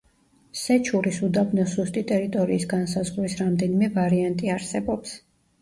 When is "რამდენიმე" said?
3.43-3.91